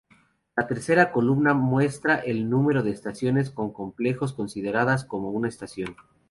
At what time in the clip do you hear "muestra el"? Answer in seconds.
1.53-2.49